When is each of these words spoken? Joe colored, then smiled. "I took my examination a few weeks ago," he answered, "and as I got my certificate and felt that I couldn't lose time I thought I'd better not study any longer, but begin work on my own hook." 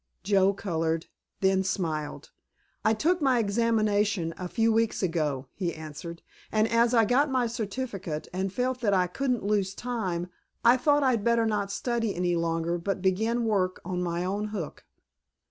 Joe 0.23 0.51
colored, 0.51 1.05
then 1.41 1.63
smiled. 1.63 2.31
"I 2.83 2.95
took 2.95 3.21
my 3.21 3.37
examination 3.37 4.33
a 4.35 4.47
few 4.47 4.73
weeks 4.73 5.03
ago," 5.03 5.45
he 5.53 5.75
answered, 5.75 6.23
"and 6.51 6.67
as 6.67 6.95
I 6.95 7.05
got 7.05 7.29
my 7.29 7.45
certificate 7.45 8.27
and 8.33 8.51
felt 8.51 8.79
that 8.81 8.95
I 8.95 9.05
couldn't 9.05 9.45
lose 9.45 9.75
time 9.75 10.31
I 10.65 10.75
thought 10.75 11.03
I'd 11.03 11.23
better 11.23 11.45
not 11.45 11.71
study 11.71 12.15
any 12.15 12.35
longer, 12.35 12.79
but 12.79 13.03
begin 13.03 13.45
work 13.45 13.79
on 13.85 14.01
my 14.01 14.25
own 14.25 14.45
hook." 14.45 14.85